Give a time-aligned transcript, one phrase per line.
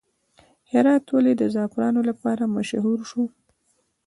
[0.71, 3.23] هرات ولې د زعفرانو لپاره مشهور شو؟